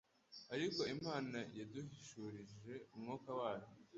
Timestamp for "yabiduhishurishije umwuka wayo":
1.57-3.67